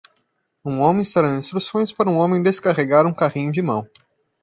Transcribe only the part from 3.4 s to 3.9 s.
de mão.